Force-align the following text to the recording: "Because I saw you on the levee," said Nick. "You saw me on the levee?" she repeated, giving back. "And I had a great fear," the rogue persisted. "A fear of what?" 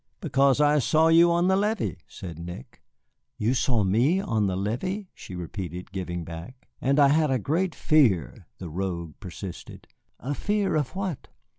"Because 0.19 0.59
I 0.59 0.79
saw 0.79 1.09
you 1.09 1.29
on 1.31 1.47
the 1.47 1.55
levee," 1.55 1.99
said 2.07 2.39
Nick. 2.39 2.81
"You 3.37 3.53
saw 3.53 3.83
me 3.83 4.19
on 4.19 4.47
the 4.47 4.55
levee?" 4.55 5.09
she 5.13 5.35
repeated, 5.35 5.91
giving 5.91 6.23
back. 6.23 6.67
"And 6.81 6.99
I 6.99 7.09
had 7.09 7.29
a 7.29 7.37
great 7.37 7.75
fear," 7.75 8.47
the 8.57 8.67
rogue 8.71 9.13
persisted. 9.19 9.85
"A 10.19 10.33
fear 10.33 10.75
of 10.75 10.95
what?" 10.95 11.27